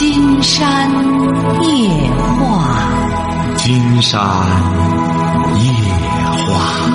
[0.00, 0.90] 金山
[1.62, 4.18] 夜话，金山
[5.62, 5.70] 夜
[6.46, 6.90] 话。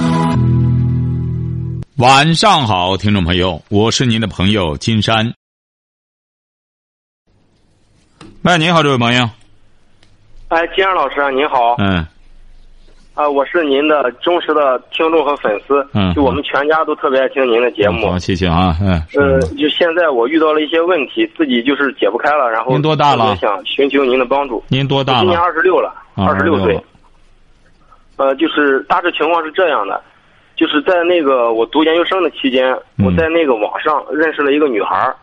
[1.98, 5.36] 晚上好，听众朋友，我是您的朋友金山。
[8.42, 9.30] 喂，您好，这位朋友。
[10.48, 11.76] 哎，金山老师，您好。
[11.78, 12.08] 嗯
[13.16, 15.86] 啊，我是您的忠实的听众和粉丝。
[15.94, 18.12] 嗯就我们全家都特别爱听您的节目。
[18.12, 18.76] 好，谢谢啊。
[18.82, 24.62] 嗯，呃，就现在我遇到了一些问题，自己就是解不开了，然后您多大了想寻求您的帮助。
[24.68, 25.46] 您多大今年了？
[25.46, 26.78] 二十六了，啊二十六岁。
[28.18, 30.02] 呃，就是大致情况是这样的，
[30.58, 35.16] 就是在那个我读研究生的期间，嗯我在那个网上认识了一个女孩儿，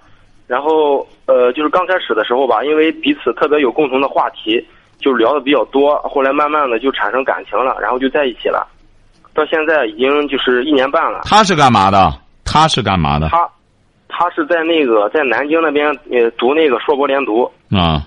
[0.46, 4.66] 然后呃，就是刚开始的时候吧，因为彼此特别有共同的话题，
[5.02, 8.66] 就聊的比较多，后来慢慢的就产生感情了，然后就在一起了，
[9.34, 11.22] 到现在已经就是一年半了。
[11.24, 12.10] 他是干嘛的？
[12.44, 13.28] 他是干嘛的？
[13.28, 13.48] 他，
[14.08, 18.06] 他是在那个在南京那边呃读那个硕博连读，啊，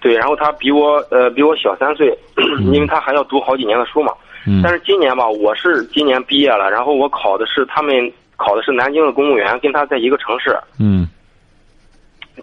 [0.00, 2.16] 对，然后他比我呃比我小三岁，
[2.72, 4.12] 因为他还要读好几年的书嘛。
[4.46, 7.94] 嗯但是今年吧，我是今年毕业了，然后我考的是他们
[8.36, 10.54] 考的是南京的公务员，跟他在一个城市。
[10.78, 11.08] 嗯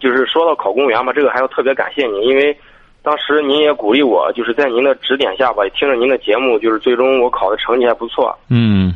[0.00, 2.56] 就是说到考公务员嘛，这个还要特别感谢你，因为
[3.02, 8.94] 当时您也鼓励我，就是在您的指点下吧，听着您的节目，就是最终我考的成绩还不错，嗯，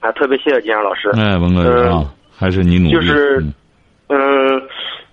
[0.00, 1.08] 啊，特别谢谢金山老师。
[1.16, 2.04] 哎，文哥嗯啊，
[2.36, 2.92] 还是你努力。
[2.92, 3.54] 就是嗯
[4.08, 4.62] 嗯，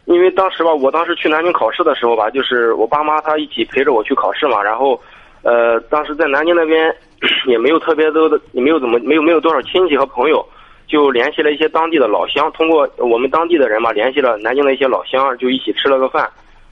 [0.05, 4.99] 因为当时吧，我当时去南京考试的时候吧，就是我爸妈他一起陪着我去考试嘛，然后，
[5.41, 6.93] 呃，当时在南京那边
[7.47, 10.45] 也没有特别多的，也没有怎么没有没有多少亲戚和朋友，
[10.85, 16.29] 就联系了一些当地的老乡，通过我们当地的人嘛，联系了南京的一些老乡，就一起吃了个饭。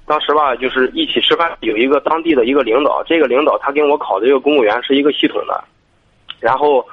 [0.08, 5.62] 当时吧，就是一起吃饭，有一个当地的一个领导，这个领导他跟我考的这个公务员是一个系统的，
[6.40, 6.84] 然后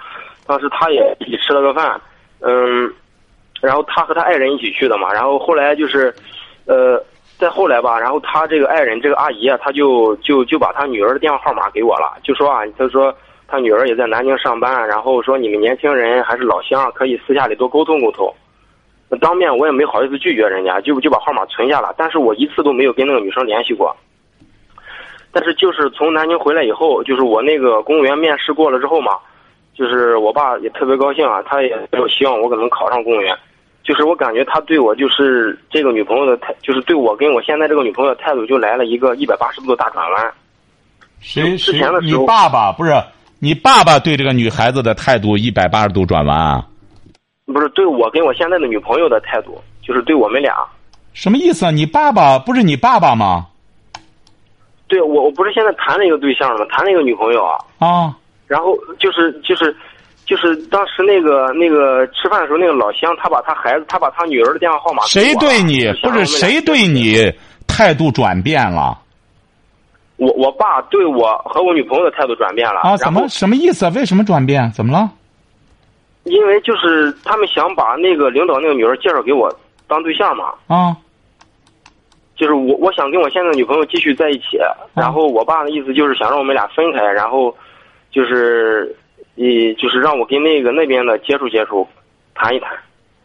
[0.47, 2.01] 当时他也一起吃了个饭，
[2.41, 2.93] 嗯，
[3.63, 6.13] 然后他和他爱人一起去的嘛，然后后来就是，
[6.67, 7.01] 呃，
[7.39, 13.15] 再后来吧，然后他这个爱人这个阿姨啊，他就就就把他女儿的电话号码给我了，就说啊，他说
[13.47, 18.35] 他女儿也在南京上班，然后说你们年轻人还是老乡，可以私下里多沟通沟通。
[19.09, 23.95] 那当面我也没好意思拒绝人家，就就把号码存下了，但是我一次都没有跟那个女生联系过。
[25.33, 29.13] 但是就是从南京回来以后，就是我那个公务员面试过了之后嘛，
[29.75, 33.37] 就是我爸也特别高兴啊，他也有希望我可能考上公务员。
[33.83, 40.33] 就是我感觉他对我就是这个女朋友的态，就是对我跟我现在这个女朋友的态度就来了一个一百八十度的大转弯。
[41.21, 42.93] 谁之谁你前的时候爸爸不是
[43.41, 46.67] 你爸爸对这个女孩子的态度一百八十度转弯啊？
[47.47, 50.55] 不是对我跟我现在的女朋友的态度，就是对我们俩，
[51.13, 51.71] 什么意思啊？
[51.71, 53.47] 你爸爸不是你爸爸吗？
[54.89, 56.67] 对我我不是现在谈了一个对象了吗？
[56.71, 58.17] 谈了一个女朋友啊，啊，
[58.47, 59.75] 然后就是就是
[60.25, 67.31] 就是当时那个那个吃饭的时候，那个老乡他把他孩子他把他女儿的电话号码谁对你不是谁对你
[67.67, 68.99] 态度转变了
[70.17, 72.97] 我我爸对我和我女朋友的态度转变了啊？
[72.97, 73.93] 怎么什么意思啊？
[73.95, 74.71] 为什么转变？
[74.73, 75.11] 怎么了？
[76.25, 79.55] 因为就是他们想把那个领导那个女儿介绍给我
[79.87, 80.97] 当对象嘛，啊
[82.37, 84.59] 就是我我想跟我现在的女朋友继续在一起，
[84.93, 87.55] 然后我爸的意思就是想让我们俩分开，然后
[88.11, 88.97] 就是
[89.37, 89.45] 呃
[89.79, 91.87] 就是让我跟那个那边的接触接触，
[92.35, 92.71] 谈一谈。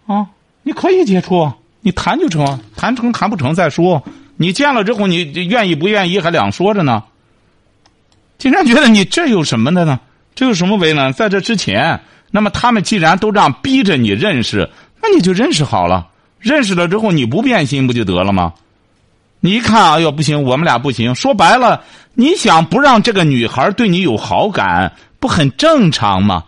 [0.05, 0.27] 啊，
[0.61, 2.45] 你可以接触，你谈就成，
[2.77, 4.03] 谈成谈不成再说。
[4.37, 7.03] 你见了之后，你愿意不愿意还两说着呢。
[8.37, 9.99] 竟然觉得你这有什么的呢？
[10.35, 11.11] 这有什么为难？
[11.11, 11.99] 在这之前，
[12.31, 14.69] 那么他们既然都这样逼着你认识，
[15.01, 16.07] 那你就认识好了。
[16.39, 18.53] 认识了之后，你不变心不就得了吗？
[19.41, 21.15] 你一看，哎呦不行，我们俩不行。
[21.15, 21.81] 说白了，
[22.13, 26.43] 你想不让这个女孩对你有好感，不很正常吗？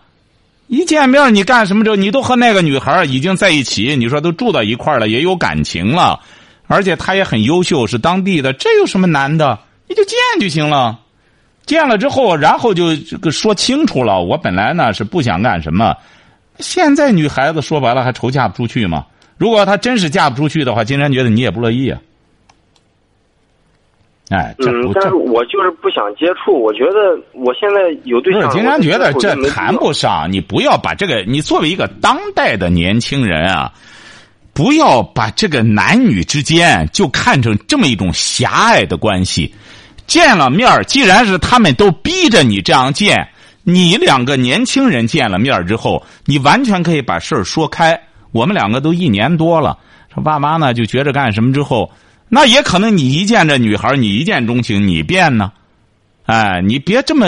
[0.67, 6.21] 一见面你干什么之后，你都和那个女孩已经在一起，你说都住到一块了，也有感情了，
[6.67, 9.59] 而且她也很优秀，是当地的，这有什么难的？
[9.89, 11.00] 你就见就行了。
[11.65, 14.21] 见了之后，然后就这个说清楚了。
[14.21, 15.95] 我本来呢是不想干什么，
[16.59, 19.05] 现在女孩子说白了还愁嫁不出去吗。
[19.37, 21.99] 如果她真是嫁不出去的话，金山觉得你也不乐意啊。
[24.29, 30.31] 哎，这不，嗯但是我就是不想接触，我觉得我现在有对，象，金山觉得这谈不上。
[30.31, 33.73] 你不要把这个，你作为一个当代的年轻人啊，
[34.53, 39.53] 不要把这个男女之间就看成这么一种狭隘的关系。
[40.07, 43.27] 见了面既然是他们都逼着你这样见，
[43.63, 47.99] 你两个年轻人见了面之后，你完全可以把事儿说开。
[48.31, 49.77] 我们两个都一年多了，
[50.13, 51.91] 说爸妈呢就觉着干什么之后，
[52.29, 55.51] 那也可能你一见这女孩，你一见钟情，你变呢。
[56.25, 57.27] 哎，你别这么，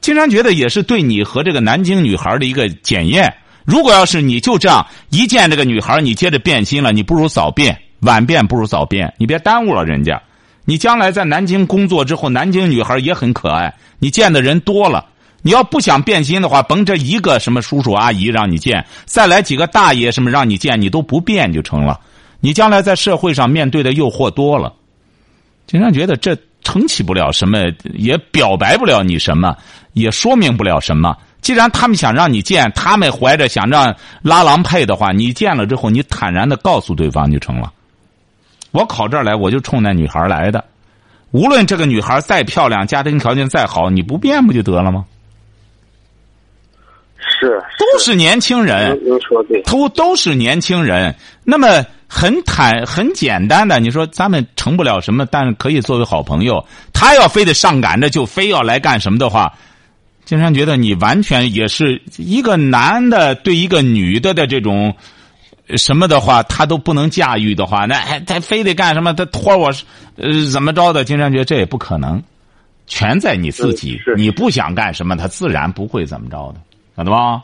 [0.00, 3.34] 竟然觉得也是对你和这个南京女孩的一个检验。
[3.64, 10.20] 如果要是你就这样一见这个女孩，你接着变心了，你不如早变，晚变不如早变，你别耽误了人家。
[10.64, 15.06] 你将来在南京工作之后，南京女孩也很可爱，你见的人多了。
[15.42, 22.00] 你要不想变心的话，甭这一个什么叔叔阿姨让你见，再来几个大爷什么让你见，你都不变就成了。
[22.40, 24.72] 你将来在社会上面对的诱惑多了，
[25.66, 27.58] 经常觉得这撑起不了什么，
[27.92, 29.54] 也表白不了你什么，
[29.92, 31.14] 也说明不了什么。
[31.42, 37.70] 既然他们想让你见，他们怀着想让拉郎配的话，你见了之后，你坦然的告诉对方就成了。
[38.74, 40.64] 我考这儿来，我就冲那女孩来的。
[41.30, 45.04] 无论这个女孩再漂亮，家庭条件再好，你不变不就得了吗？
[47.16, 51.14] 是，都是年轻人，您说对，都都是年轻人。
[51.44, 56.64] 那么很坦很简单的，你说咱们成不了什么，但是可以作为好朋友。
[56.92, 59.52] 他要非得上赶着，就非要来干什么的话，
[60.24, 64.94] 经常觉得你完全也是一个男的对一个女的的这种
[65.68, 69.14] 什么的话，他都不能驾驭的话，那还他非得干什么？
[69.14, 69.72] 他托我
[70.16, 71.04] 呃怎么着的？
[71.04, 72.22] 金山觉得这也不可能，
[72.86, 74.00] 全在你自己。
[74.16, 76.60] 你不想干什么，他自然不会怎么着的。
[76.96, 77.42] 晓得吧？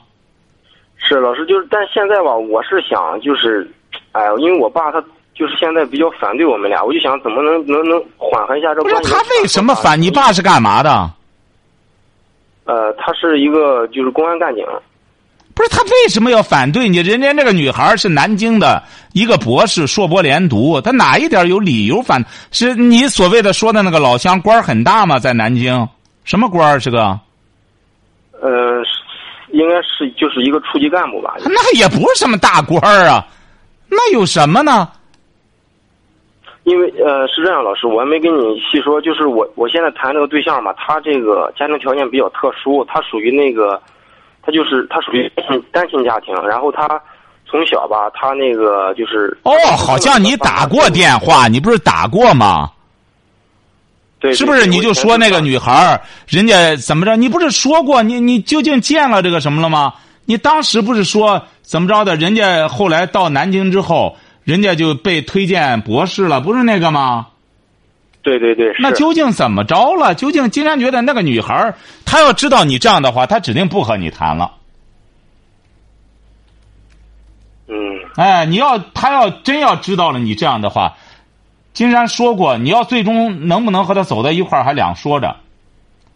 [0.97, 3.69] 是老师，就是，但现在吧，我是想，就是，
[4.13, 5.03] 哎，因为我爸他
[5.35, 9.01] 就是现在比较反对我们俩，我就想怎么能能能缓和一下这关系。
[9.01, 10.01] 不是他为什么反？
[10.01, 11.11] 你爸是干嘛的？
[12.65, 14.63] 呃，他是一个就是公安干警。
[15.61, 16.99] 不是他为什么要反对你？
[16.99, 22.25] 人家那个女孩是南京的一个博士，硕博连读，他哪一点有理由反？
[22.51, 25.19] 是你所谓的说的那个老乡官很大吗？
[25.19, 25.87] 在南京，
[26.25, 27.21] 什么官是个？
[28.41, 28.83] 呃。
[29.53, 31.35] 应该是就是一个处级干部吧。
[31.47, 33.27] 那也不是什么大官儿啊，
[33.89, 34.89] 那有什么呢？
[36.63, 43.83] 因为呃是这样，老师，我还没跟你细说，就是我我现在谈这个对象嘛，他这个家庭条件比较特殊，他属于那个，
[44.51, 45.31] 他就是他属于
[45.71, 47.01] 单亲家庭，然后他
[47.47, 52.69] 从小吧，他那个就是哦，好像你打过电话，你不是打过吗？
[54.19, 57.17] 对是不是你就说那个女孩人家怎么着？
[57.17, 59.95] 你不是说过你你究竟见了这个什么了吗？
[60.27, 62.17] 你当时不是说怎么着的？
[62.17, 67.29] 人家后来到南京之后，人家就被推荐博士了，不是那个吗？
[68.23, 68.75] 对对对。
[68.79, 70.15] 那究竟怎么着了？
[70.15, 71.75] 究竟金山觉得那个女孩
[72.05, 74.53] 她要知道你这样的话，她指定不和你谈了。
[77.69, 77.77] 嗯。
[78.17, 80.97] 哎，你要她要真要知道了你这样的话。
[81.73, 85.37] 金山说过，你要最终能不能和她走在一块儿还两说着，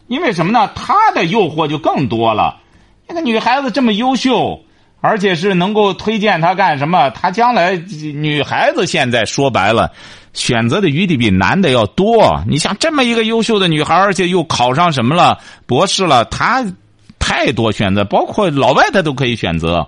[0.07, 0.69] 因为什么呢？
[0.75, 2.59] 她的诱惑就更多了。
[3.07, 4.63] 那个女孩子这么优秀，
[5.01, 7.09] 而且是能够推荐他干什么？
[7.11, 9.91] 他将来女孩子现在说白了，
[10.33, 12.43] 选择的余地比男的要多。
[12.47, 16.65] 你像这么一个优秀的女孩，而且又考上什么了博士了，她
[17.19, 19.87] 太多选择，包括老外他都可以选择。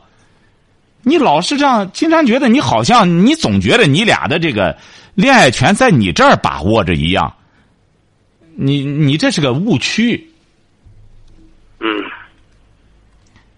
[1.04, 4.77] 你老是这样，经常觉得你好像你总觉得你俩的这个。
[5.15, 7.33] 恋爱权在你这儿把握着一样，
[8.56, 10.31] 你你这是个误区。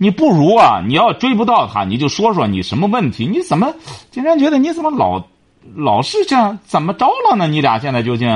[0.01, 3.27] 你不如啊，你要追不到他，你就说说你什么问题？
[3.27, 3.73] 你怎么
[4.09, 5.21] 竟然觉得你怎么老
[5.75, 6.57] 老是这样？
[6.63, 7.47] 怎么着了呢？
[7.47, 8.27] 你俩现在究竟？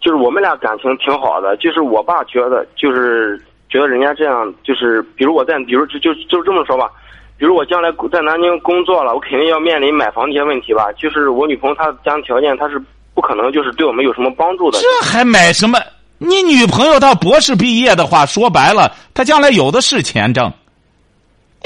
[0.00, 3.38] 就是我们俩感情挺好的，就是我爸觉得，就是
[3.68, 6.90] 觉得人家这样，就是比如我在，比如就就就这么说吧。
[7.36, 10.90] 比如我将来在南京工作了，我肯定要面临买房这些问题吧。
[10.92, 12.80] 就是我女朋友她家庭条件，她是
[13.12, 14.78] 不可能就是对我们有什么帮助的。
[14.78, 15.78] 这还买什么？
[16.26, 20.52] 你女朋友到博士毕业的话，说白了，她将来有的是钱挣。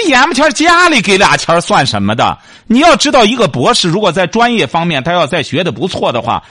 [0.07, 2.39] 眼巴前家里给俩钱算什么的？
[2.67, 6.43] 你要知道，一个博士如果在专业方面他要再学的不错的话，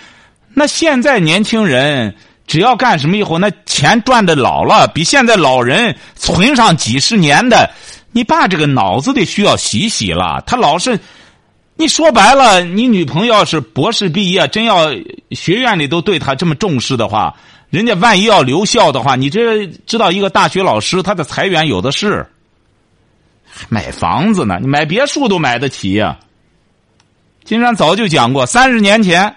[0.53, 2.13] 那现在年轻人
[2.45, 7.69] 只要干什么以后，那钱赚的老了，比现在老人存上几十年的。
[8.11, 10.99] 你爸这个脑子得需要洗洗了，他老是，
[11.75, 14.89] 你说白了，你女朋友要是博士毕业，真要
[15.31, 17.33] 学院里都对他这么重视的话，
[17.69, 22.25] 人家万一要留校的话，你这知道一个大学老师他的财源有的是，
[23.69, 26.17] 买房子呢，你买别墅都买得起呀。
[27.43, 29.35] 金山早就讲过，三十年前、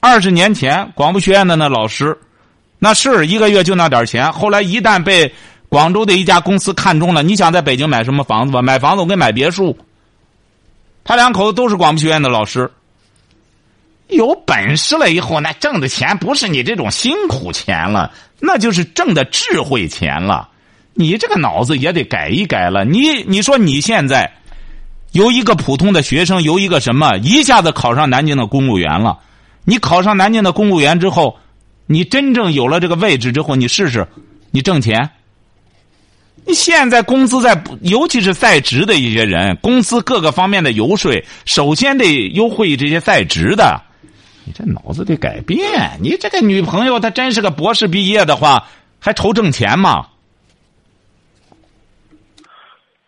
[0.00, 2.18] 二十年前，广播学院的那老师，
[2.78, 5.32] 那是一个月就那点钱，后来一旦被。
[5.68, 8.62] 广州的一家公司看中了，你想在北京买什么房子吧？
[8.62, 9.76] 买房子我跟买别墅。
[11.02, 12.70] 他两口子都是广播学院的老师，
[14.08, 20.48] 有本事了以后，那挣的钱不是你这种辛苦钱了，那就是挣的智慧钱了。
[20.94, 22.84] 你这个脑子也得改一改了。
[22.84, 24.32] 你你说你现在
[25.12, 29.18] 由一个普通的学生，由一个什么一下子考上南京的公务员了？
[29.64, 31.36] 你考上南京的公务员之后，
[31.86, 34.06] 你真正有了这个位置之后，你试试，
[34.52, 35.10] 你挣钱。
[36.46, 41.12] 你现在工资在，尤其是在职的一些人，工资各个方面的游说，
[41.44, 43.82] 首先得优惠这些在职的。
[44.46, 45.60] 你这脑子得改变。
[46.00, 48.64] 你这个女朋友，她真是个博士毕业的话，
[49.00, 50.06] 还愁挣钱吗？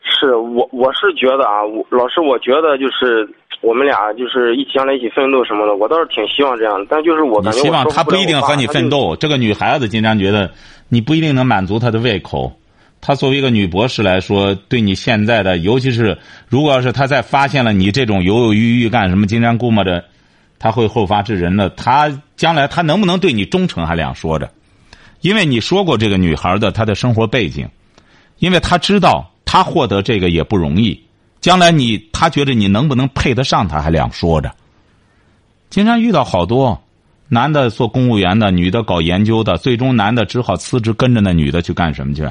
[0.02, 3.28] 是我，我是觉得啊，我老师，我觉得就是
[3.60, 6.86] 我们俩就是一起将来一起奋斗什么的，我倒是挺希望这样的。
[6.90, 9.14] 但就是我感觉希望她不一定和你奋斗。
[9.14, 10.50] 这个女孩子经常觉得
[10.88, 12.52] 你不一定能满足她的胃口。
[13.00, 16.18] 她作为一个女博士来说，对你现在的，尤其是
[16.48, 20.04] 如果要是她再发现了你这种犹犹豫豫干什么、经常估摸着，
[20.58, 21.68] 他会后发制人的。
[21.70, 24.50] 他将来他能不能对你忠诚还两说着，
[25.20, 27.68] 因为你说过这个女孩的她的生活背景，
[28.38, 29.30] 因为她知道。
[29.50, 31.02] 他获得这个也不容易，
[31.40, 34.54] 将来你他觉得你能不能配得上他还两说着。
[35.70, 36.78] 经常遇到好多
[37.28, 42.30] 男的做公务员的，女的搞研究的，最终男的只好辞职跟着那女的去干什么去？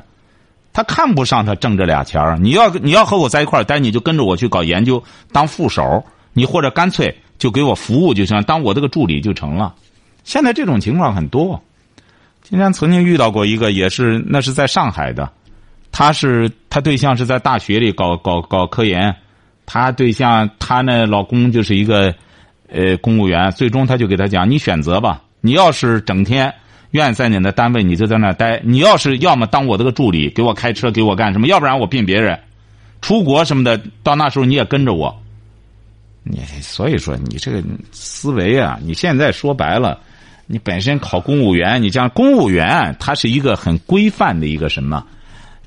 [0.74, 2.38] 他看不上他挣这俩钱儿。
[2.38, 9.74] 你要你要和我在一块儿待，你就跟着我去搞研究当副手，你或者干脆就给我服务就行，当我这个助理就成了。
[10.24, 11.62] 现在这种情况很多。
[12.44, 15.30] 今天曾经遇到过一个，也是那是在上海的。
[15.92, 19.14] 他是他对象是在大学里搞搞搞科研，
[19.66, 22.14] 他对象他那老公就是一个
[22.70, 26.54] 呃公务员，最终他就给他讲：你选择吧，你要是整天
[26.92, 32.40] 愿意在你的单位，你就在那待；你要是要么当我这个助理，给我开车，给我干什么；要不然我聘别人，
[33.02, 35.22] 出国什么的，到那时候你也跟着我。
[36.30, 40.00] 你所以说你这个思维啊，你现在说白了，
[40.46, 45.06] 你本身考公务员，你像公务员，它是一个很规范的一个什么？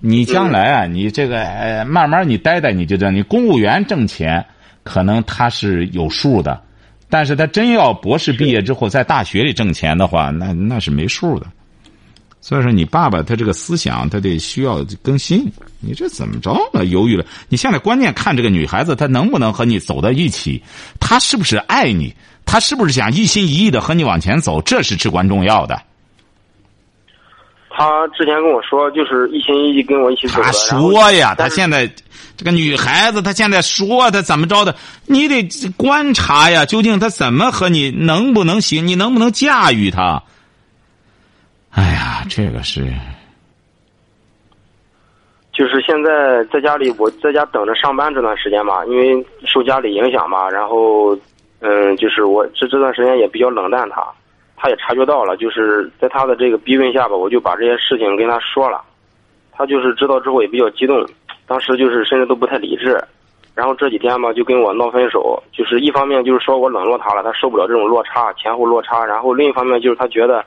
[0.01, 4.45] 你将来啊，你这个呃，慢慢你待待，你就知道，你公务员挣钱，
[4.83, 6.59] 可能他是有数的，
[7.11, 11.47] 但是他真要博士毕业之后在大学里挣钱的话，那那是没数的。
[12.43, 15.45] 所以说，你爸爸他这个思想，他得需要更新。
[15.79, 16.87] 你这怎么着了？
[16.87, 17.25] 犹豫了？
[17.49, 20.63] 你现在关键看这个女孩子，她能不能和你走到一起？
[20.99, 22.15] 她是不是爱你？
[22.47, 24.61] 她是不是想一心一意的和你往前走？
[24.63, 25.81] 这是至关重要的。
[27.69, 30.45] 他之前跟我说，就是一心一意跟我一起走的。
[30.45, 31.91] 他说呀，他现在
[32.37, 34.75] 这个女孩子，她现在说她怎么着的，
[35.07, 35.43] 你得
[35.77, 40.23] 观察呀，究竟她怎么和你能不能行，你能不能驾驭她？
[41.73, 42.85] 哎呀，这个是，
[45.53, 51.17] 就是现在在家里，我在家等着上班这段时间嘛，因为受家里影响嘛，然后，
[51.61, 54.05] 嗯，就是我这这段时间也比较冷淡他。
[54.63, 58.83] 他也察觉到了，就是在他的这个逼问下吧，我就把这些事情跟他说了，
[59.53, 61.03] 他就是知道之后也比较激动，
[61.47, 63.03] 当时就是甚至都不太理智，
[63.55, 70.45] 然后这几天吧就跟我闹分手，就是一方面就是说我冷落他了，他受不了这种落差前后落差，然后另一方面就是他觉得，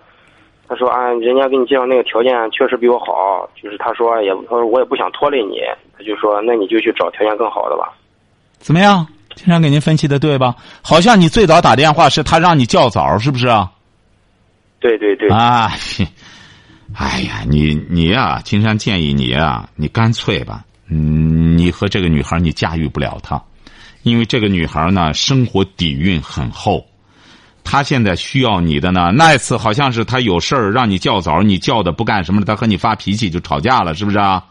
[0.67, 5.57] 他说啊，人家给你介绍那个条件确实比我好，就是他说也他说我也不想拖累你，
[5.97, 7.93] 他就说那你就去找条件更好的吧，
[8.57, 9.05] 怎么样？
[9.35, 10.55] 经常给您分析的对吧？
[10.81, 13.71] 好像你最早打电话是他让你较早，是不是啊？
[14.79, 15.71] 对对对啊！
[16.95, 23.41] 哎呀，你你呀，金山建议你啊，你干脆吧，嗯，你和这个女孩你驾驭不了她，
[24.03, 26.85] 因为这个女孩呢，生活底蕴很厚，
[27.63, 29.11] 她现在需要你的呢。
[29.11, 34.43] 那一次好像是他有事儿让你叫早，你叫的不干什么了，她和你发脾气就吵架了，是不是啊？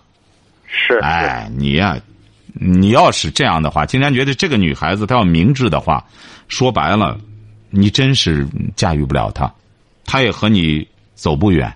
[0.66, 0.98] 是。
[1.02, 1.96] 哎，你呀，
[2.54, 6.04] 你要是这样的话，金山觉得这个女孩子她要明智的话，
[6.48, 7.18] 说白了，
[7.70, 9.52] 你真是驾驭不了她。
[10.04, 11.72] 她也和你走不远。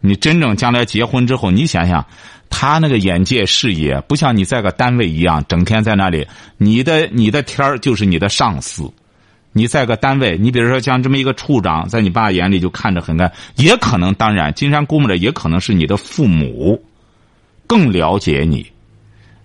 [0.00, 2.06] 你真正将来结婚之后，你想想，
[2.48, 6.26] 他那个眼界视野不像你在个单位一样，整天在那里。
[6.56, 8.90] 你的你的天儿就是你的上司。
[9.52, 16.84] 你在个单位，你比如说像这么一个处长，在你爸眼里就看着很干，也可能当然，金山估摸着也可能是你的父母
[17.66, 18.66] 更了解你，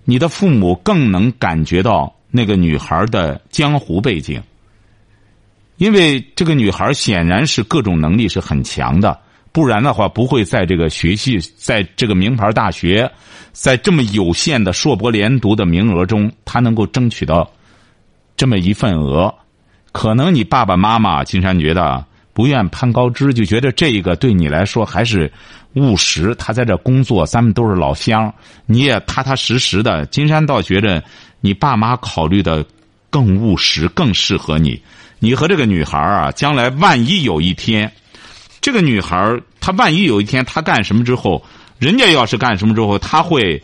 [0.06, 4.42] 你的父母更能感觉到那个女孩的江湖背景。
[5.78, 9.20] 因为这个女孩显然是各种能力是很强的，
[9.52, 13.12] 不然的话不会在这个学习，在这个名牌大学，
[13.52, 17.50] 在这么有限的硕博连读的名额中，她能够争取到
[18.38, 19.34] 这么一份额。
[19.94, 25.32] 可能你爸爸妈妈金山觉得不愿攀高枝，就觉得这个对你来说还是
[25.76, 26.36] 务实。
[26.36, 28.34] 他在这工作，咱们都是老乡，
[28.66, 30.06] 你也踏踏实实的。
[30.08, 31.02] 金山倒觉得
[31.40, 32.66] 你爸妈考虑的
[33.10, 34.82] 更务实，更适合你。
[35.20, 37.90] 你和这个女孩啊，将来万一有一天，
[38.60, 41.42] 这个女孩她万一有一天她干什么之后，
[41.80, 43.62] 人家要是干什么之后，她会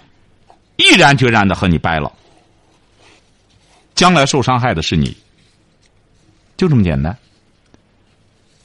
[0.77, 2.11] 毅然决然的和你掰了。
[3.95, 5.17] 将来受伤害的是你，
[6.59, 7.15] 就这么简单。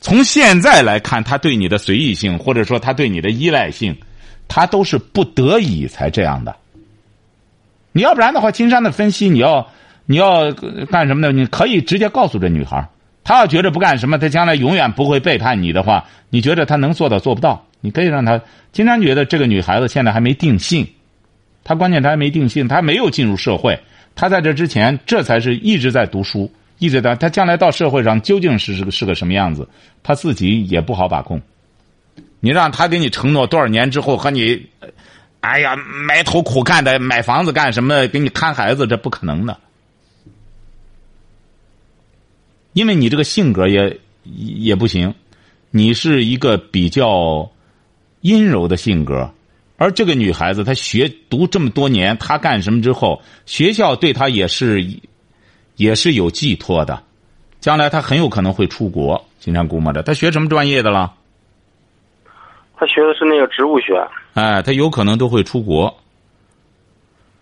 [0.01, 3.97] 从现在来看，他对你的随意性，或者说他对你的依赖性，
[4.49, 6.57] 他都是不得已才这样的。
[7.93, 9.71] 你要不然的话，金山的分析，你要
[10.07, 10.53] 你要
[10.91, 11.31] 干什么呢？
[11.31, 12.89] 你可以直接告诉这女孩，
[13.23, 17.65] 她要觉得不干什么，她将来永远不会背叛你的话，你觉得她能做到做不到？
[17.81, 18.41] 你可以让她。
[18.73, 20.85] 金山觉得这个女孩子现在还没定性，
[21.63, 23.79] 她关键她还没定性，她没有进入社会，
[24.17, 27.15] 她在这之前，这才是一直在读书，一直在。
[27.15, 29.69] 她将来到社会上究竟是是个是个什么样子，
[30.03, 31.41] 她自己也不好把控。
[32.41, 34.67] 你让他给你承诺多少年之后和你。
[35.41, 38.07] 哎呀，埋头苦干的买房子干什么？
[38.09, 39.59] 给你看孩子，这不可能的。
[42.73, 45.15] 因为你这个性格也也不行，
[45.71, 47.51] 你是一个比较
[48.23, 49.31] 阴柔的性格，
[49.77, 54.83] 而这个女孩子她学读这么多年，她干什么之后，学校对她也是
[55.77, 57.03] 也是有寄托的，
[57.61, 59.25] 将来他很有可能会出国。
[59.39, 61.13] 经常估摸着，他学什么专业的了？
[62.77, 64.03] 他学的是那个植物学。
[64.35, 65.95] 哎，他有可能都会出国。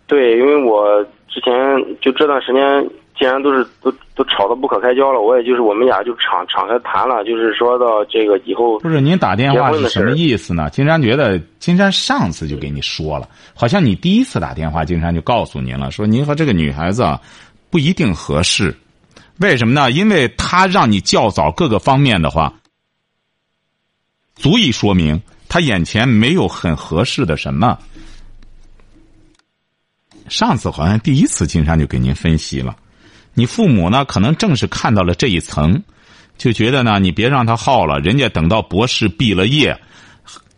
[0.05, 1.53] 对，因为我之前
[2.01, 8.77] 就这段时间，既然都是都都吵得不可开交了，我也就是我们俩就敞敞开谈了，就是说到这个以后。
[8.79, 10.69] 不是您打电话是什么意思呢？
[10.69, 17.03] 金山觉得金山上次就给你说了，好像你第一次打电话，金山就告诉您了，说您和这个女孩子
[17.73, 18.77] 不一定合适。
[19.37, 19.89] 为什么呢？
[19.89, 22.53] 因为他让你较早各个方面的话，
[24.35, 25.19] 足以说明。
[25.49, 27.79] 他眼前没有很合适的什么。
[30.29, 32.75] 上次好像第一次金山就给您分析了，
[33.33, 35.81] 你父母呢可能正是看到了这一层，
[36.37, 39.79] 就觉得呢你别让他耗了，人家等到博士毕了业，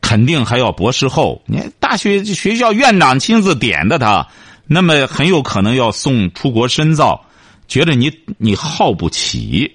[0.02, 1.42] 肯定还要博士后。
[1.46, 4.28] 你大学学校院长亲自点的他，
[4.68, 7.26] 那么很有可能要送出国深造，
[7.68, 9.72] 觉得你你耗不起，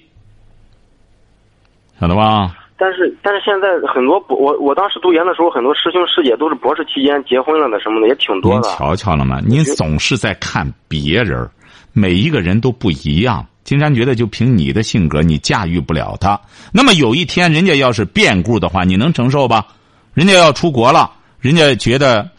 [2.00, 2.56] 晓得吧？
[2.76, 8.68] 但是，但是现在很多博我我当时读研的时候，很多师兄师姐都是博士期间结婚了的，什么的也挺多的。
[8.68, 9.38] 您瞧瞧了吗？
[9.46, 11.46] 您总是在看别人，
[11.92, 13.46] 每一个人都不一样。
[13.64, 16.40] 金山觉得，就凭你的性格，你驾驭不了他。
[16.72, 19.66] 那么有一天，人家要是变故的话，你能承受吧？
[20.14, 22.30] 人家要出国了，人家觉得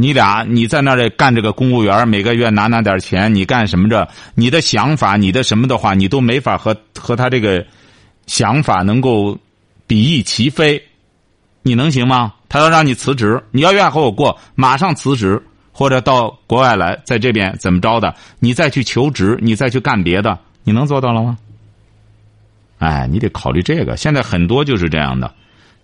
[0.00, 4.08] 你俩你在那里干这个公务员，每个月拿那点钱，你干什么着？
[4.36, 7.66] 你的想法，你的什么的话，你都没法和和他这个
[8.26, 9.36] 想法能够。
[9.88, 10.82] 比翼齐飞，
[11.62, 12.34] 你能行吗？
[12.46, 18.14] 他要让你辞职，你要愿意和我过，马上辞职，或者到国外来，在这边怎么着的？
[18.38, 21.38] 你再去求职，你再去干别的，你能做到了吗？
[22.80, 23.96] 哎，你得考虑这个。
[23.96, 25.32] 现在很多就是这样的，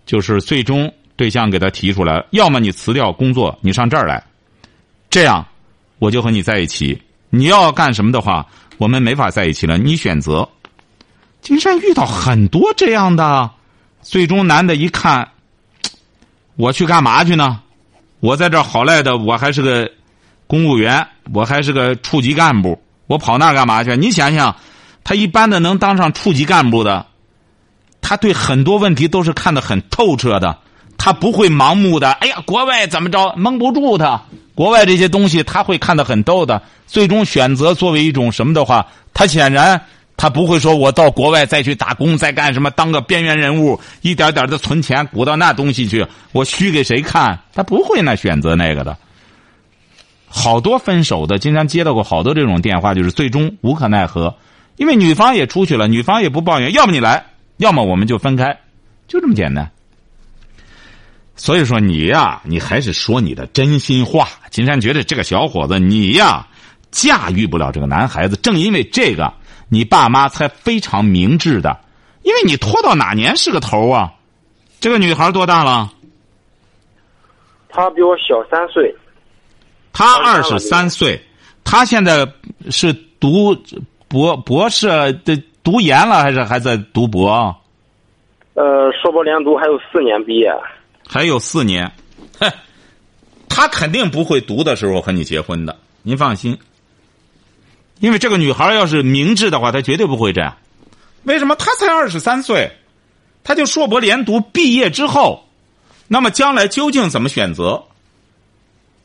[0.05, 4.23] 就是最终对象给他提出来，要么你辞掉工作，你上这儿来，
[5.09, 5.45] 这样
[5.99, 7.01] 我就和你在一起。
[7.29, 8.45] 你要干什么的话，
[8.77, 9.77] 我们没法在一起了。
[9.77, 10.47] 你选择。
[11.41, 13.49] 金山遇到很多这样的。
[14.01, 15.27] 最终男的一看，
[16.55, 17.61] 我去干嘛去呢？
[18.19, 19.91] 我在这好赖的，我还是个
[20.45, 23.97] 公务员，我还是个处级干部，我跑那干嘛去？
[23.97, 24.55] 你想想，
[25.03, 27.07] 他一般的能当上处级干部的，
[27.99, 30.59] 他对很多问题都是看得很透彻的，
[30.97, 32.11] 他不会盲目的。
[32.11, 34.21] 哎呀，国外怎么着蒙不住他？
[34.53, 36.61] 国外这些东西他会看得很透的。
[36.87, 39.81] 最终选择作为一种什么的话，他显然。
[40.17, 47.37] 他不会说，我到国外再去打工，再干什么，当个边缘人物，一点点的存钱，鼓到那东西去，我虚给谁看？
[47.53, 48.95] 他不会那选择那个的。
[50.29, 54.33] 好多分手的，经常接到过好多这种电话，就是最终无可奈何，
[54.77, 57.25] 因为女方也出去了，女方也不抱怨，要么你来，
[57.57, 58.57] 要么我们就分开，
[59.09, 59.69] 就这么简单。
[61.35, 64.27] 所以说你呀，你还是说你的真心话。
[64.49, 66.47] 金山觉得这个小伙子，你呀，
[66.91, 69.33] 驾驭不了这个男孩子，正因为这个。
[69.67, 71.79] 你爸妈才非常明智的，
[72.21, 74.13] 因为你拖到哪年是个头啊？
[74.79, 75.91] 这个女孩多大了？
[77.67, 78.95] 她比我小三岁。
[79.91, 81.19] 她二十三岁，
[81.63, 82.31] 她现在
[82.69, 83.57] 是读
[84.07, 84.87] 博博士
[85.25, 87.53] 的读研了，还是还在读博？
[88.53, 90.49] 呃，硕博连读还有四年毕业。
[91.07, 91.91] 还有四年，
[92.39, 92.51] 哼，
[93.47, 96.57] 他肯定不会读的时候和你结婚的，您放心。
[97.99, 100.57] 因为这个女孩要是明智的话，她绝对不会这样。
[101.23, 101.55] 为什么？
[101.55, 102.71] 她才二十三岁，
[103.43, 105.47] 她就硕博连读毕业之后，
[106.07, 107.85] 那么将来究竟怎么选择？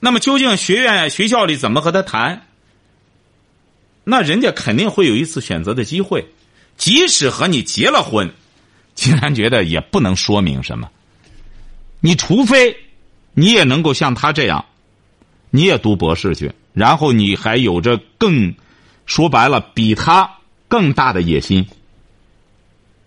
[0.01, 2.47] 那么究竟学院学校里怎么和她谈？
[4.03, 6.27] 那人家肯定会有一次选择的机会，
[6.77, 8.33] 即使和你结了婚，
[8.95, 10.91] 竟然觉得也不能说明什么。
[12.01, 12.77] 你除非
[13.35, 14.65] 你也能够像他这样，
[15.51, 18.55] 你也读博士去，然后你还有着更。
[19.07, 21.67] 说白了，比他更大的野心，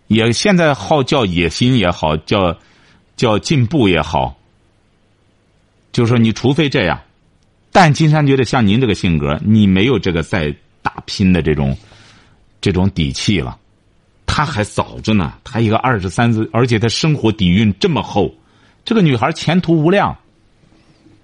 [0.08, 2.60] 也现在好叫野心也好，叫
[3.16, 4.38] 叫进步也好，
[5.94, 7.00] 就是说，你除非这样，
[7.72, 11.78] 但金山觉得像您这个性格，你没有这个再打拼的这种
[12.60, 13.58] 这种底气了。
[14.26, 18.36] 他还早着呢，他一个二十三岁，而且他生活底蕴这么厚，
[18.86, 20.18] 这个女孩前途无量。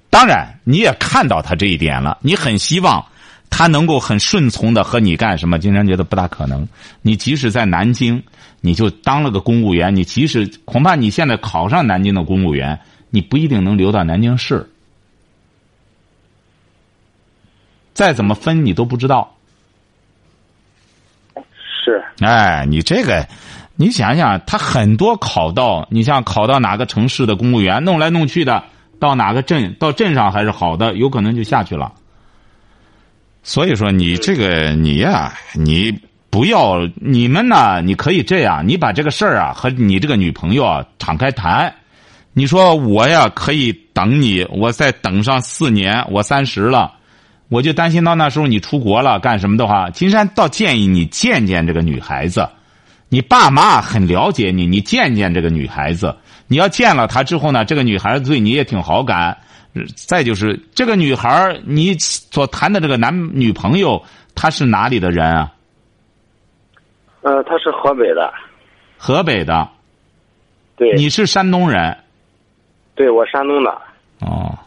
[0.09, 3.05] 当然，你也看到她这一点了，你很希望
[3.49, 5.59] 她能够很顺从的和你干什么？
[5.59, 6.67] 金山觉得不大可能。
[7.01, 8.23] 你即使在南京，
[8.61, 12.79] 你就当了个公务员，你即使恐怕你现在考上南京的公务员。
[13.11, 14.69] 你不一定能留到南京市，
[17.91, 19.35] 再怎么分你都不知道。
[21.35, 22.03] 是。
[22.19, 23.27] 哎，你这个，
[23.81, 28.61] 你想想，他很多考到，你像考到哪个城市的公务员，弄来弄去的，
[28.99, 31.93] 到哪个镇，到镇上还是好的，有可能就下去了。
[33.41, 35.97] 所以说，你这个你呀，你
[36.29, 41.73] 不要你们呢，你可以这样，你把这个事儿啊和你这个女朋友啊敞开谈。
[42.33, 46.91] 你说我呀可以等你，我再等上四年，我三十了，
[47.47, 52.45] 我就担心到那时候你出国了干什么的话，金山倒建议你见见这个女孩子，
[53.09, 56.15] 你爸妈很了解你，你见见这个女孩子，
[56.47, 59.37] 你要见了她之后呢，这个女孩子对你也挺好感，
[59.95, 64.03] 再就是这个女孩你所谈的这个男女朋友，
[64.35, 65.51] 她是哪里的人啊？
[67.21, 68.31] 呃，她是河北的。
[68.97, 69.67] 河北的。
[70.77, 70.95] 对。
[70.95, 71.97] 你是山东人。
[72.95, 73.71] 对我山东的。
[74.19, 74.57] 哦，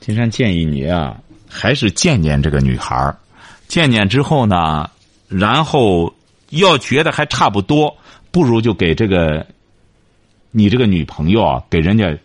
[0.00, 1.16] 金山建议你啊，
[1.48, 3.16] 还是见见这个女孩儿，
[3.68, 4.90] 见见之后呢，
[5.28, 6.14] 然后
[6.58, 7.96] 要觉得还差不多，
[8.30, 9.46] 不如就给这个
[10.50, 12.16] 你这个女朋友啊，给人家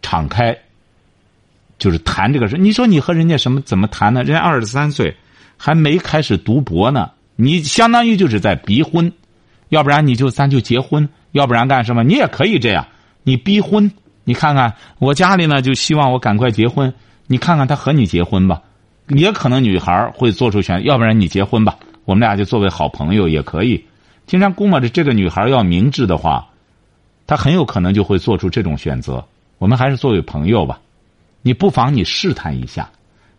[0.00, 0.56] 敞开，
[1.78, 2.56] 就是谈这个事。
[2.56, 4.22] 你说你和人家什么怎么谈呢？
[4.22, 5.14] 人家二十三岁，
[5.56, 9.12] 还没开始读博呢，你相当于就是在逼婚，
[9.68, 12.02] 要不然你就咱就结婚，要不然干什么？
[12.02, 12.86] 你也可以这样。
[13.22, 13.90] 你逼婚，
[14.24, 16.92] 你看看我家里呢，就希望我赶快结婚。
[17.28, 18.60] 你看看他和你结婚吧，
[19.08, 23.84] 也可能女孩会做出选，要不然你结婚吧，我们俩就作为好朋友也可以。
[24.26, 26.48] 经常估摸着这个女孩要明智的话，
[27.26, 29.24] 她很有可能就会做出这种选择。
[29.58, 30.80] 我们还是作为朋友吧，
[31.42, 32.90] 你不妨你试探一下，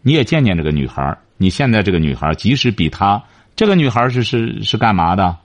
[0.01, 1.17] 你也见见这个女孩。
[1.37, 3.21] 你现在这个女孩，即使比她
[3.55, 5.37] 这个女孩是是是干嘛的？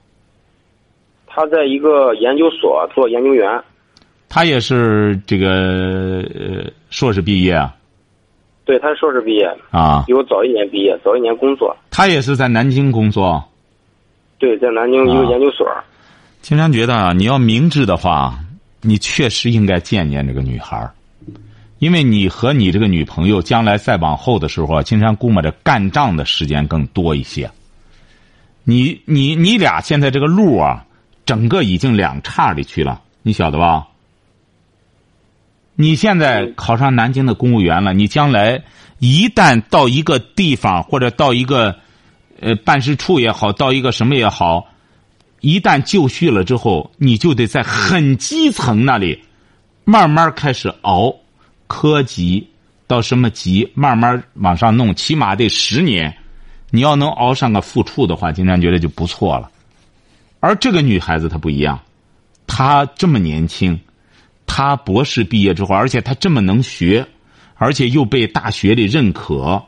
[1.27, 3.45] 她在一个研究所做研究员。
[4.27, 7.75] 她也是这个呃硕士毕业啊，
[8.69, 11.75] 对，他是硕士毕业啊，比我早一年毕业，早一年工作。
[11.89, 13.43] 他也是在南京工作，
[14.37, 15.67] 对，在南京一个研究所。
[16.43, 18.37] 青山觉得啊，你要明智的话，
[18.81, 20.87] 你确实应该见见这个女孩
[21.79, 27.49] 因为你和你这个女朋友将来再往后的时候，青山估摸着干仗的时间更多一些。
[28.63, 30.85] 你你你俩现在这个路啊，
[31.25, 33.87] 整个已经两岔里去了，你晓得吧？
[35.81, 38.61] 你现在考上南京的公务员了，你将来
[38.97, 41.73] 一旦到一个地方或者到一个
[42.41, 44.67] 呃办事处也好，到一个什么也好，
[45.39, 49.23] 一旦就绪了之后，你就得在很基层那里
[49.85, 51.15] 慢慢开始熬
[51.67, 52.45] 科级
[52.85, 56.13] 到什么级，慢慢往上弄，起码得十年。
[56.71, 59.49] 你要能熬上个副处的话，金山觉得就不错了。
[60.41, 61.79] 而这个女孩子她不一样，
[62.47, 63.79] 她这么年轻。
[64.51, 67.05] 他博士毕业之后，而且他这么能学，
[67.55, 69.63] 而且又被大学里认可，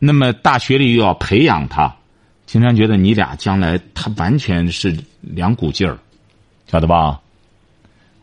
[0.00, 1.94] 那么大学里又要培养他，
[2.44, 5.96] 经常觉得你俩将来他完全是两股劲儿，
[6.66, 7.20] 晓得吧？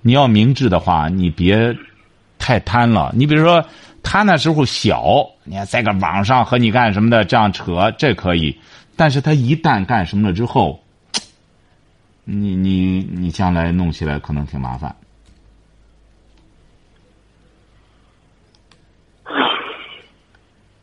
[0.01, 1.75] 你要明智的话，你别
[2.37, 3.11] 太贪了。
[3.15, 3.65] 你比如说，
[4.03, 8.53] 他那时候小，你看在个网上和你干什么的这样扯，这可以；
[8.95, 10.83] 但是他一旦干什么了之后，
[12.25, 14.93] 你你你将来弄起来可能挺麻烦。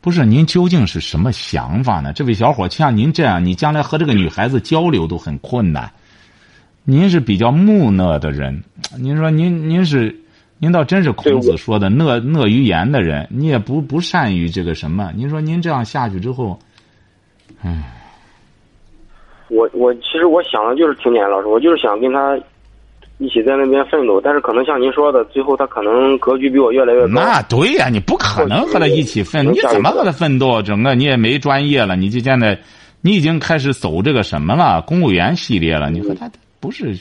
[0.07, 2.13] 不是您究竟是什么想法呢？
[2.13, 5.91] 这位小伙像您这样，你将来和这个女孩子交流都很困难。
[6.85, 8.63] 您是比较木讷的人，
[8.97, 10.17] 您说您您是，
[10.59, 13.27] 您倒真是孔子说的讷讷于言的人。
[13.29, 15.11] 你也不不善于这个什么。
[15.13, 16.57] 您说您这样下去之后，
[17.61, 17.93] 唉。
[19.49, 22.39] 我我其实我想的就是听年老师，我就是想跟他。
[23.19, 27.07] 一起在那边奋斗，但是可能像您说的，最后他可能格局比我越来越高。
[27.07, 30.61] 那对呀，你不可能和他一起奋，你怎么和他奋斗？
[30.61, 32.59] 整个你也没专业了，你就现在，
[33.01, 34.83] 你已经开始走这个什么了？
[34.83, 36.95] 公务员系列了，你和他不是？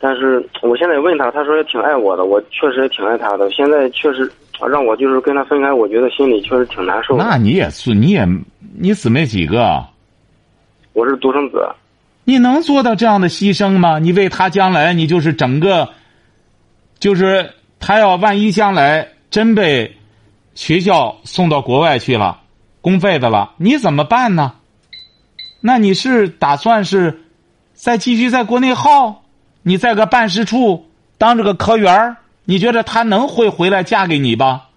[0.00, 3.50] 但是我现在问他，他说也挺爱我的，我确实也挺爱他的。
[3.50, 4.30] 现在确实
[4.70, 7.16] 让我就是跟他分开，我觉得心里确实挺难受。
[7.18, 8.26] 那你也是，你也
[8.78, 9.84] 你姊妹几个？
[10.94, 11.66] 我是独生子。
[12.24, 13.98] 你能做到这样的牺牲吗？
[13.98, 15.90] 你为他将来，你就是整个，
[16.98, 19.96] 就是他要万一将来真被
[20.54, 22.40] 学校送到国外去了，
[22.80, 24.54] 公费的了，你怎么办呢？
[25.60, 27.22] 那你是打算是
[27.72, 29.22] 再继续在国内耗？
[29.62, 34.68] 你在个办事处当这个科员你觉得他能会回来嫁给你吧？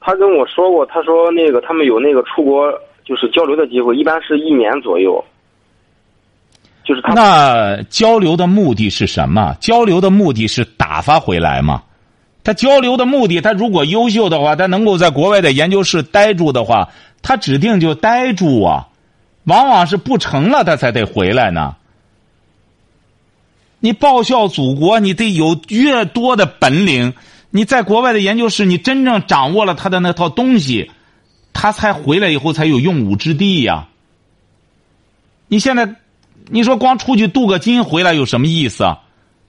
[0.00, 2.72] 他跟我说过，他说那个他们有那个出国
[3.04, 5.24] 就是交流的机会，一般是一年左右。
[6.84, 9.54] 就是他那交流的目的是什么？
[9.60, 11.82] 交流的目的是打发回来吗？
[12.44, 16.88] 他交流的目的，他如果优秀的话，他能够在国外的研究室待住的话，
[17.22, 18.88] 他指定就待住啊。
[19.44, 21.76] 往往是不成了，他才得回来呢。
[23.78, 27.14] 你报效祖国，你得有越多的本领。
[27.50, 30.90] 你在国外的研究室，你真正掌握了他的那套东西，
[31.52, 33.88] 他才回来以后才有用武之地呀。
[35.48, 35.96] 你现在，
[36.50, 38.98] 你说光出去镀个金回来有什么意思啊？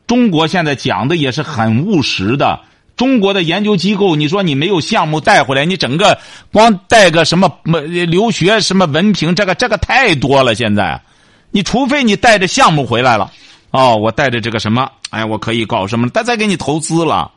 [0.05, 2.59] 中国现在讲的也是很务实的。
[2.95, 6.19] 中国的研究机构，你说你没有项目带回来，你整个
[6.51, 10.53] 光带个什么留学什么文凭，这个这个太多了。
[10.53, 11.01] 现在，
[11.49, 13.31] 你除非你带着项目回来了，
[13.71, 17.31] 哦，我带着这个什么，哎，我可以搞什么，他再给你投资了。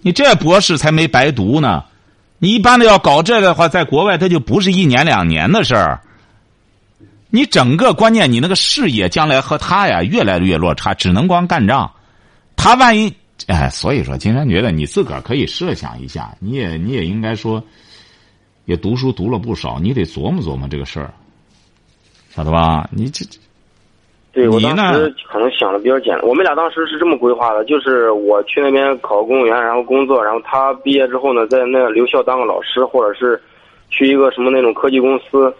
[0.00, 1.84] 你这博士才没白读呢，
[2.38, 6.00] 你一般的要搞这个的话，在国外他就不是一年两年的事儿。
[7.30, 11.90] 你整个关键，你那个事业将来和他呀越来越落差，只能光干仗。
[12.56, 13.12] 他万一
[13.46, 17.62] 哎，所以说，金山觉得你自个儿可以设想一下，你也你也应该说，
[18.64, 21.12] 也读书读了不少，你得琢磨琢磨这个事儿，
[22.34, 22.88] 晓得吧？
[22.92, 23.38] 你这这。
[24.36, 26.22] 对，我当时可能想的比较简单。
[26.22, 33.42] 我们俩当时是这么规划的，就是我去那边考公务员，然后工作，然后他毕业之后呢，在那留校当个老师，或者是
[33.88, 35.50] 去一个什么那种科技公司。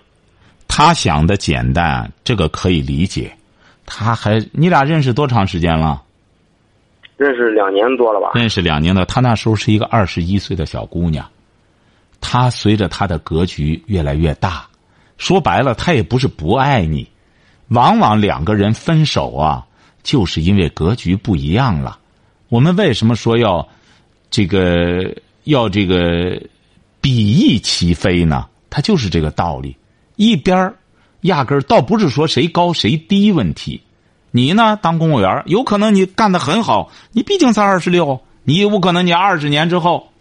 [0.69, 3.33] 他想的简单，这个可以理解。
[3.87, 6.03] 他还，你俩认识多长时间了？
[7.17, 8.33] 认识两年多了吧？
[8.35, 11.25] 认识两年了，他那时候是一个二十一岁的小姑娘。
[12.21, 14.67] 她随着她的格局越来越大，
[15.17, 17.09] 说白了，她也不是不爱你。
[17.69, 19.67] 往往两个人分手啊，
[20.03, 21.99] 就是因为格局不一样了。
[22.49, 23.67] 我们为什么说要
[24.31, 26.41] 这个要这个
[27.01, 28.47] 比翼齐飞呢？
[28.71, 29.77] 它就是这个道理。
[30.17, 30.73] 一边
[31.23, 33.83] 压根儿倒不是说谁高谁低问题。
[34.31, 40.13] 你呢，当公务员有可能你干的很好，你毕竟才二十六，你有可能你二十年之后，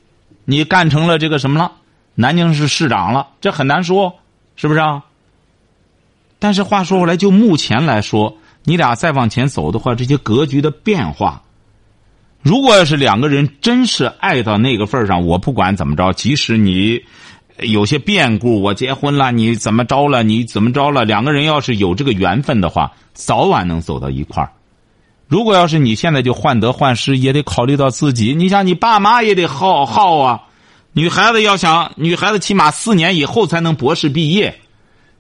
[0.46, 1.72] 你干成了这个什么了？
[2.16, 4.16] 南京市市长了，这很难说，
[4.56, 5.04] 是不是啊？
[6.46, 11.42] 但是话说回来，就目前来说，你俩再往前走的话，这些格局的变化，
[12.44, 17.02] 如果要是两个人真是爱到那个份上，我不管怎么着，即使你
[17.62, 24.52] 有些变故，我结婚了，你怎么着了，你怎么着了，两个人要是有这个缘分的话，早晚能走到一块儿。
[25.28, 28.36] 如果要是你现在就患得患失，也得考虑到自己。
[28.36, 30.42] 你想，你爸妈也得耗耗啊。
[30.94, 34.60] 女孩子要想，女孩子起码四年以后才能博士毕业。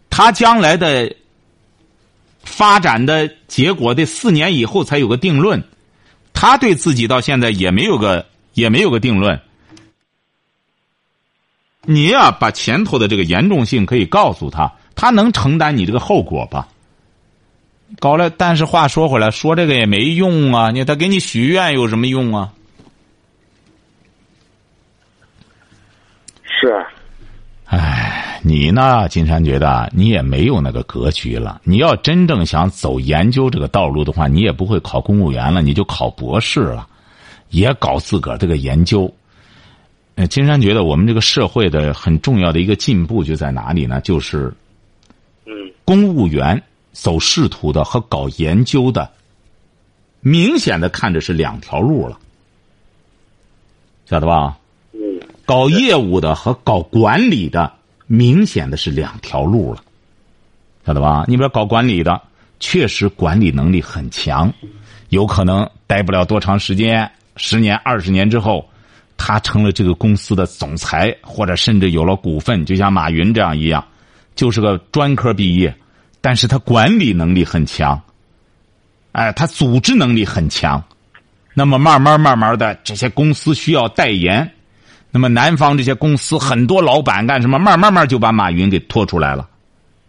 [0.10, 1.15] 他将来的
[2.44, 5.63] 发展的结果得四年以后才有个定论，
[6.34, 9.39] 他对自己到现在也没有个也没有个定论。
[11.88, 16.68] 你呀，把前头的这个严重性可以告诉他，他能承担你这个后果吧？
[18.00, 20.72] 搞了，但是话说回来，说这个也没用啊！
[20.72, 22.52] 你他给你许愿有什么用啊？
[26.44, 26.86] 是。
[27.65, 28.05] 唉，
[28.47, 29.10] 你呢？
[29.10, 31.60] 金山觉得你也没有那个格局了。
[31.63, 36.88] 你要真正想走研究这个道路的话，你也不会考公务员了，你就考博士了，
[37.49, 39.12] 也搞自个儿这个研究。
[40.13, 43.99] 呃，金山觉得我们这个社会的很重要的一个进步就在哪里呢？
[44.01, 44.53] 就是，
[45.47, 45.51] 嗯，
[45.84, 49.10] 公务员走仕途的和搞研究的，
[50.19, 52.19] 明显的看着是两条路了，
[54.05, 54.60] 晓得吧？
[55.47, 57.73] 搞业务的和搞管理的，
[58.08, 59.82] 明显的是两条路了，
[60.86, 61.26] 晓得吧？
[61.28, 62.22] 你比如搞管理的，
[62.60, 64.54] 确实管理能力很强，
[65.10, 68.70] 有可能待不了多长时间，十年、二十年之后，
[69.18, 73.84] 他成了这个公司的总裁，或者甚至有了股份，就像马云这样一样，
[74.36, 75.76] 就是个专科毕业，
[76.22, 78.00] 但是他管理能力很强，
[79.13, 80.84] 哎，他组织能力很强，
[81.54, 84.52] 那么慢慢慢慢的，这些公司需要代言。
[85.15, 87.58] 那么南方这些公司很多老板干什么？
[87.58, 89.47] 慢慢慢就把马云给拖出来了。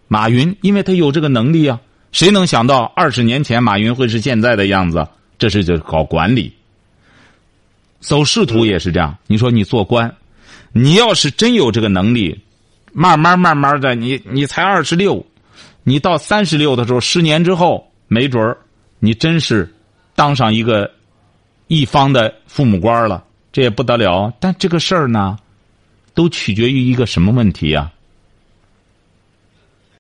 [0.09, 5.07] 马云因为他有这个能力啊，谁能想到二十年前马云会是现在的样子？
[5.39, 6.53] 这是就搞管理，
[8.01, 9.17] 走仕途也是这样。
[9.29, 10.13] 你说你做官，
[10.73, 12.41] 你要是真有这个能力，
[12.93, 15.25] 慢慢慢慢的，你你才二十六，
[15.85, 18.59] 你到三十六的时候，十年之后，没准儿
[18.99, 19.73] 你真是
[20.17, 20.91] 当上一个
[21.69, 23.23] 一方的父母官了，
[23.57, 24.31] 这也不得了。
[24.39, 25.39] 但这个事儿呢，
[26.13, 27.91] 都取决于一个什么问题呀？